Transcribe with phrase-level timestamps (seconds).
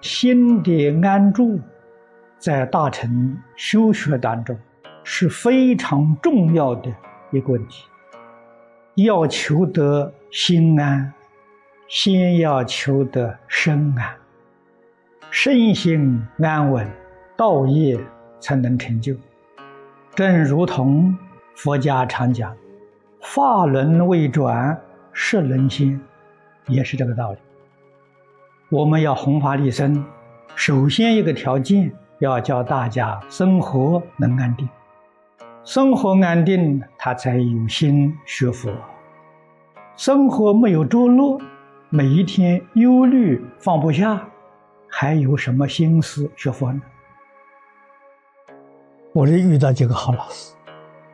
[0.00, 1.60] 心的安住，
[2.38, 4.58] 在大乘修学当中
[5.04, 6.90] 是非常重要的
[7.30, 7.84] 一个问题。
[8.94, 11.12] 要求得心安，
[11.86, 14.16] 先要求得身安。
[15.30, 16.86] 身心安稳，
[17.36, 18.00] 道业
[18.40, 19.14] 才能成就。
[20.14, 21.16] 正如同
[21.54, 22.56] 佛家常讲
[23.20, 24.80] ：“法轮未转，
[25.12, 26.00] 识人心”，
[26.66, 27.38] 也是这个道理。
[28.70, 30.04] 我们要弘法利生，
[30.54, 34.68] 首先一个条件要叫大家生活能安定，
[35.64, 38.72] 生活安定，他才有心学佛。
[39.96, 41.40] 生活没有着落，
[41.88, 44.24] 每一天忧虑放不下。
[44.88, 46.80] 还有什么心思学佛呢？
[49.12, 50.54] 我是遇到几个好老师，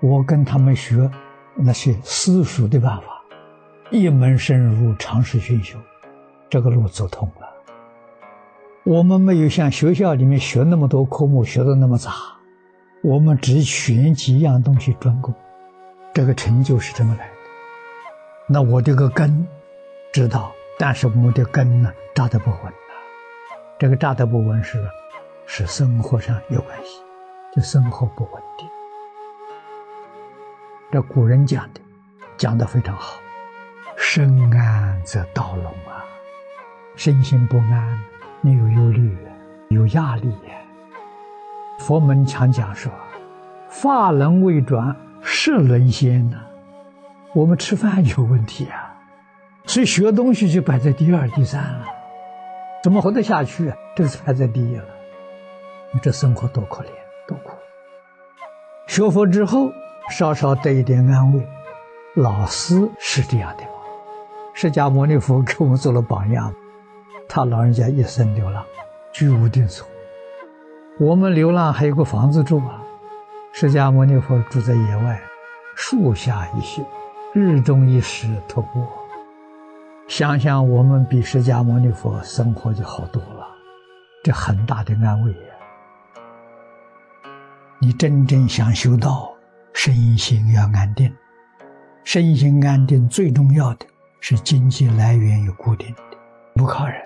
[0.00, 1.10] 我跟他们学
[1.54, 3.22] 那些私塾的办法，
[3.90, 5.78] 一门深入，长时熏修，
[6.48, 7.41] 这个路走通了。
[8.84, 12.10] 我们没有像学校里面学那么多科目，学的那么杂，
[13.00, 15.32] 我们只选几样东西专攻，
[16.12, 17.32] 这个成就是这么来的。
[18.48, 19.46] 那我这个根
[20.12, 22.58] 知道，但是我们的根呢扎得不稳。
[23.78, 24.84] 这个扎得不稳是，
[25.46, 27.00] 是生活上有关系，
[27.54, 28.66] 就生活不稳定。
[30.90, 31.80] 这古人讲的，
[32.36, 33.20] 讲得非常好
[33.96, 36.02] ，“身安则道隆”啊，
[36.96, 37.98] 身心不安，
[38.44, 39.16] 你有忧虑，
[39.68, 40.34] 有压力。
[41.78, 42.90] 佛门常讲说
[43.70, 46.36] ，“法轮未转，是人先”呢。
[47.34, 48.96] 我们吃饭有问题啊，
[49.64, 51.86] 所以学东西就摆在第二、第三了。
[52.82, 53.72] 怎么活得下去？
[53.94, 54.84] 这是排在第一了。
[55.94, 56.88] 你这生活多可怜，
[57.28, 57.52] 多苦。
[58.88, 59.70] 学佛之后，
[60.10, 61.46] 稍稍得一点安慰。
[62.16, 63.68] 老师是这样的吗？
[64.52, 66.52] 释迦牟尼佛给我们做了榜样。
[67.34, 68.62] 他老人家一生流浪，
[69.10, 69.88] 居无定所。
[71.00, 72.82] 我们流浪还有个房子住啊。
[73.54, 75.18] 释迦牟尼佛住在野外，
[75.74, 76.84] 树下一宿，
[77.32, 78.86] 日中一时徒步。
[80.08, 83.48] 想想我们比释迦牟尼佛生活就好多了，
[84.22, 87.30] 这很大的安慰呀！
[87.80, 89.32] 你真正想修道，
[89.72, 91.10] 身心要安定，
[92.04, 93.86] 身心安定最重要的
[94.20, 96.02] 是经济来源有固定的，
[96.56, 97.02] 不靠人。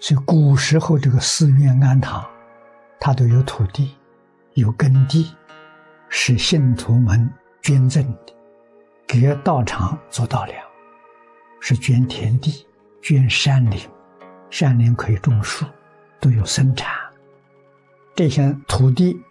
[0.00, 2.26] 所以古时候这个寺院庵堂，
[2.98, 3.94] 它都有土地，
[4.54, 5.30] 有耕地，
[6.08, 7.30] 是信徒们
[7.60, 8.34] 捐赠的，
[9.06, 10.56] 给道场做道粮。
[11.60, 12.66] 是捐田地，
[13.02, 13.78] 捐山林，
[14.48, 15.66] 山林可以种树，
[16.18, 16.90] 都有生产。
[18.14, 19.22] 这些土地，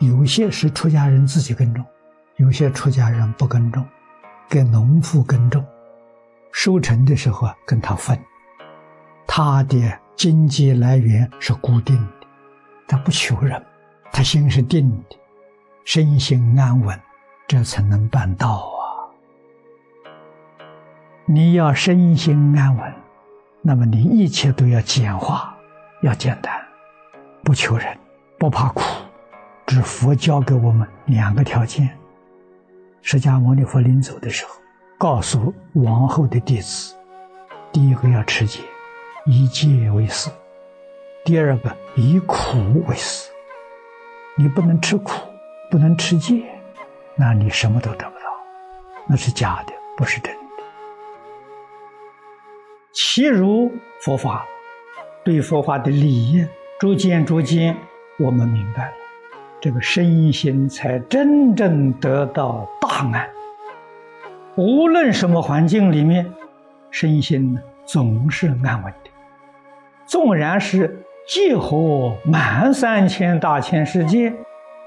[0.00, 1.82] 有些是出家人自己耕种，
[2.36, 3.82] 有些出家人不耕种，
[4.50, 5.64] 给农夫耕种，
[6.52, 8.22] 收成的时候啊，跟他分。
[9.26, 12.26] 他的经济来源是固定的，
[12.86, 13.64] 他不求人，
[14.12, 15.16] 他心是定的，
[15.82, 17.00] 身心安稳，
[17.48, 19.08] 这才能办道啊。
[21.24, 22.94] 你要身心安稳，
[23.62, 25.56] 那么你一切都要简化，
[26.02, 26.52] 要简单，
[27.42, 27.96] 不求人，
[28.38, 28.82] 不怕苦，
[29.64, 31.88] 只佛教给我们两个条件。
[33.00, 34.52] 释迦牟尼佛临走的时候，
[34.98, 36.94] 告诉王后的弟子：
[37.72, 38.60] 第一个要持戒，
[39.30, 40.28] 以戒为师；
[41.24, 43.30] 第二个以苦为师。
[44.36, 45.12] 你不能吃苦，
[45.70, 46.42] 不能吃戒，
[47.14, 48.24] 那你什么都得不到，
[49.06, 50.40] 那是假的，不是真的。
[52.92, 53.70] 其如
[54.00, 54.44] 佛法，
[55.22, 56.48] 对佛法的理念，
[56.80, 57.76] 逐渐逐渐，
[58.18, 58.92] 我们明白了，
[59.60, 63.30] 这个身心才真正得到大安。
[64.56, 66.28] 无论什么环境里面，
[66.90, 69.09] 身心总是安稳的。
[70.10, 74.32] 纵然是几乎满三千大千世界，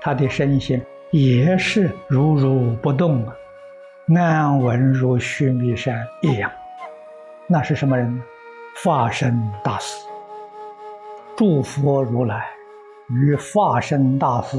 [0.00, 0.82] 他的身心
[1.12, 3.32] 也是如如不动啊，
[4.16, 6.50] 安稳如须弥山一样。
[7.46, 8.20] 那是什么人呢？
[8.82, 10.04] 化身大师，
[11.36, 12.44] 诸佛如来
[13.08, 14.58] 与化身大师，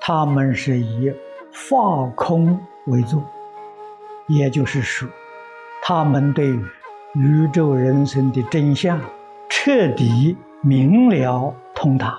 [0.00, 1.12] 他们是以
[1.50, 2.56] 法空
[2.86, 3.20] 为主，
[4.28, 5.08] 也就是说，
[5.82, 6.46] 他们对
[7.14, 9.00] 宇宙人生的真相
[9.48, 12.18] 彻底明了通达，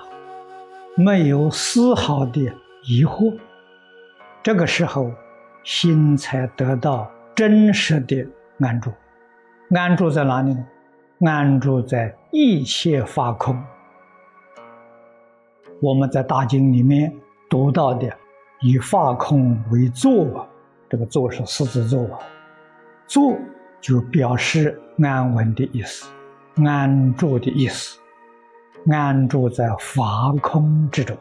[0.96, 2.40] 没有丝毫的
[2.84, 3.36] 疑惑。
[4.42, 5.12] 这个时候，
[5.62, 8.26] 心才得到真实的
[8.58, 8.90] 安住。
[9.74, 10.66] 安住在哪里呢？
[11.20, 13.62] 安住在一切法空。
[15.80, 17.12] 我们在大经里面
[17.48, 18.10] 读到的，
[18.60, 20.48] 以法空为坐，
[20.88, 22.08] 这个坐是四字坐，
[23.06, 23.36] 坐
[23.80, 26.10] 就表示安稳的意思，
[26.64, 27.98] 安住的意思。
[28.90, 31.16] 安住在法空之中，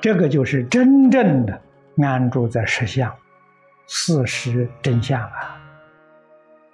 [0.00, 1.62] 这个就是真正的
[1.98, 3.14] 安住在实相、
[3.86, 5.60] 事实真相啊！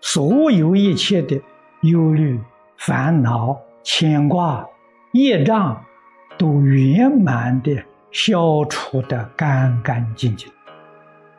[0.00, 1.38] 所有一切的
[1.82, 2.40] 忧虑、
[2.78, 4.66] 烦恼、牵挂、
[5.12, 5.84] 业障，
[6.38, 7.76] 都圆满的
[8.10, 10.50] 消除的干干净净，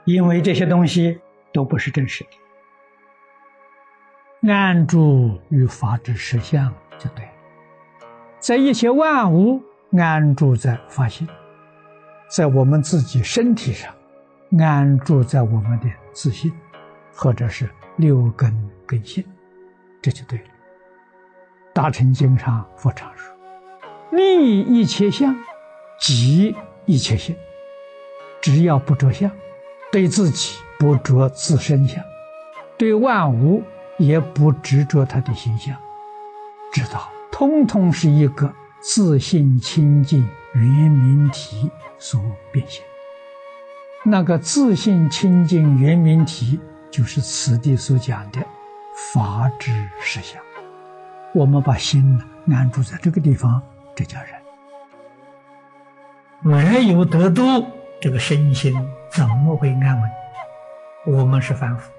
[0.05, 1.19] 因为这些东西
[1.51, 2.29] 都不是真实的。
[4.47, 7.31] 安住于法之实相就对了。
[8.39, 9.61] 在一切万物
[9.91, 11.27] 安住在法性，
[12.27, 13.93] 在我们自己身体上
[14.59, 16.51] 安住在我们的自信，
[17.13, 18.51] 或者是六根
[18.87, 19.23] 根性，
[20.01, 20.45] 这就对了。
[21.71, 23.31] 大乘经上佛常说
[24.11, 25.35] ：“立一切相，
[25.99, 26.55] 即
[26.85, 27.35] 一切性。”
[28.41, 29.29] 只要不着相，
[29.91, 32.03] 对自己不着自身相，
[32.75, 33.61] 对万物
[34.05, 35.75] 也不执着他的形象，
[36.73, 37.09] 知道。
[37.31, 42.21] 通通是一个自信清净圆明体所
[42.51, 42.83] 变现。
[44.03, 46.59] 那个自信清净圆明体，
[46.91, 48.39] 就是此地所讲的
[49.13, 49.71] 法之
[50.01, 50.41] 实相。
[51.33, 52.19] 我们把心
[52.51, 53.61] 安住在这个地方，
[53.95, 54.29] 这叫人。
[56.41, 57.65] 没有得度，
[58.01, 58.73] 这个身心
[59.11, 60.11] 怎么会安稳？
[61.07, 61.91] 我们是凡夫，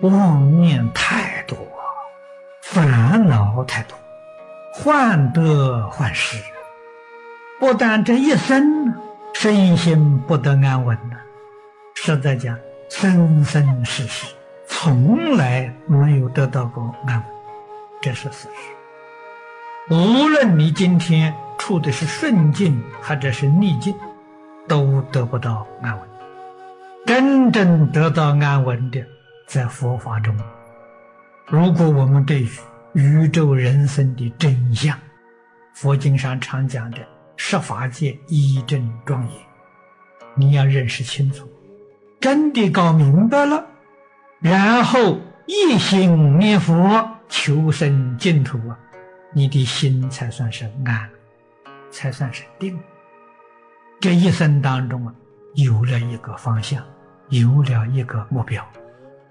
[0.00, 1.58] 妄念太多，
[2.62, 3.98] 烦恼太多。
[4.72, 6.40] 患得患失，
[7.58, 8.94] 不但这一生
[9.34, 11.16] 身心不得安稳呢，
[11.96, 12.56] 实在讲，
[12.88, 14.32] 生生世世
[14.68, 17.24] 从来没有得到过安稳，
[18.00, 19.92] 这是事实。
[19.92, 23.92] 无论你今天处的是顺境或者是逆境，
[24.68, 26.08] 都得不到安稳。
[27.04, 29.04] 真正得到安稳的，
[29.48, 30.36] 在佛法中。
[31.46, 32.46] 如果我们对
[32.92, 34.96] 宇宙人生的真相，
[35.74, 36.98] 佛经上常讲的
[37.36, 39.32] 十法界一真庄严，
[40.34, 41.48] 你要认识清楚，
[42.20, 43.64] 真的搞明白了，
[44.40, 48.78] 然后一心念佛求生净土啊，
[49.32, 51.08] 你的心才算是安，
[51.90, 52.78] 才算是定。
[53.98, 55.14] 这一生当中啊，
[55.54, 56.84] 有了一个方向，
[57.30, 58.62] 有了一个目标，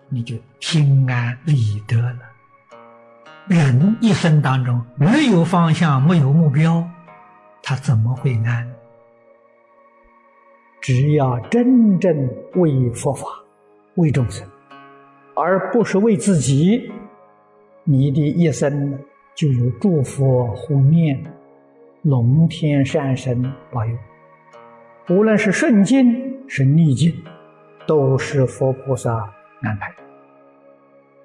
[0.09, 2.19] 你就心安理得了。
[3.47, 6.85] 人一生当中没有方向，没有目标，
[7.63, 8.69] 他怎么会安？
[10.81, 13.25] 只要真正为佛法、
[13.95, 14.47] 为众生，
[15.35, 16.91] 而不是为自己，
[17.83, 18.97] 你的一生
[19.33, 21.21] 就有诸佛护念、
[22.03, 23.97] 龙天善神保佑。
[25.09, 27.13] 无论是顺境是逆境，
[27.85, 29.93] 都是佛菩萨安排。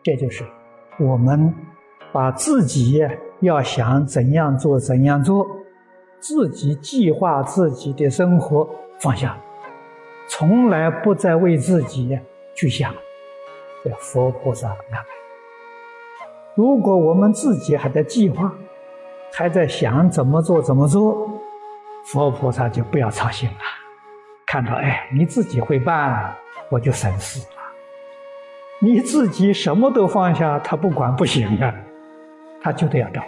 [0.02, 0.44] 这就是
[0.99, 1.55] 我们。
[2.14, 3.00] 把自己
[3.40, 5.46] 要想怎样做怎样做，
[6.20, 8.69] 自己计划自己的生活
[9.00, 9.34] 放下，
[10.29, 12.19] 从来不再为自己
[12.55, 12.94] 去想，
[13.82, 15.02] 这佛菩萨安排。
[16.55, 18.52] 如果我们自己还在计划，
[19.33, 21.30] 还在想怎么做怎么做，
[22.04, 23.57] 佛菩萨就不要操心了。
[24.45, 26.37] 看到哎，你自己会办，
[26.68, 27.62] 我就省事了。
[28.85, 31.73] 你自己什么都放下，他不管不行啊。
[32.61, 33.23] 他就得要找。